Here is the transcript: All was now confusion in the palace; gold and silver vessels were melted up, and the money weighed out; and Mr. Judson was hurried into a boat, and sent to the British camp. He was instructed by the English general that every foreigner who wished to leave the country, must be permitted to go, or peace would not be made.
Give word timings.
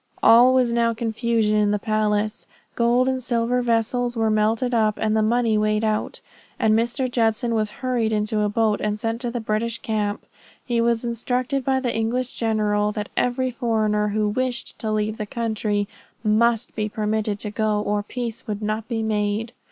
All 0.23 0.51
was 0.55 0.73
now 0.73 0.95
confusion 0.95 1.55
in 1.57 1.69
the 1.69 1.77
palace; 1.77 2.47
gold 2.73 3.07
and 3.07 3.21
silver 3.21 3.61
vessels 3.61 4.17
were 4.17 4.31
melted 4.31 4.73
up, 4.73 4.97
and 4.99 5.15
the 5.15 5.21
money 5.21 5.59
weighed 5.59 5.83
out; 5.83 6.21
and 6.57 6.73
Mr. 6.73 7.05
Judson 7.07 7.53
was 7.53 7.69
hurried 7.85 8.11
into 8.11 8.39
a 8.41 8.49
boat, 8.49 8.81
and 8.81 8.99
sent 8.99 9.21
to 9.21 9.29
the 9.29 9.39
British 9.39 9.77
camp. 9.77 10.25
He 10.65 10.81
was 10.81 11.05
instructed 11.05 11.63
by 11.63 11.79
the 11.81 11.95
English 11.95 12.33
general 12.33 12.91
that 12.93 13.09
every 13.15 13.51
foreigner 13.51 14.07
who 14.07 14.27
wished 14.27 14.79
to 14.79 14.91
leave 14.91 15.17
the 15.17 15.27
country, 15.27 15.87
must 16.23 16.73
be 16.73 16.89
permitted 16.89 17.37
to 17.41 17.51
go, 17.51 17.79
or 17.79 18.01
peace 18.01 18.47
would 18.47 18.63
not 18.63 18.87
be 18.87 19.03
made. 19.03 19.53